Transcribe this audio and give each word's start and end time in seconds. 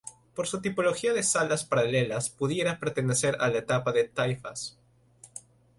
Por 0.33 0.47
su 0.47 0.61
tipología 0.61 1.13
de 1.13 1.21
salas 1.21 1.63
paralelas 1.63 2.31
pudiera 2.31 2.79
pertenecer 2.79 3.37
a 3.39 3.49
la 3.49 3.59
etapa 3.59 3.91
de 3.91 4.05
Taifas. 4.05 4.79